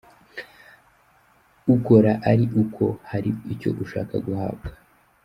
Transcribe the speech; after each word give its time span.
Ukora 1.75 2.11
ari 2.31 2.45
uko 2.61 2.85
hari 3.09 3.29
icyo 3.53 3.69
ushaka 3.83 4.15
guhabwa. 4.25 4.67